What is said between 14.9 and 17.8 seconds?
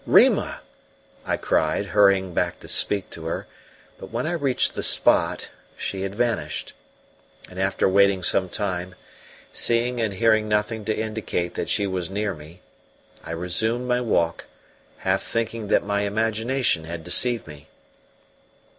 half thinking that my imagination had deceived me.